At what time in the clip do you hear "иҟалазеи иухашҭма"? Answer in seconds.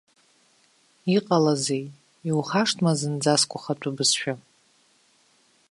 1.15-2.91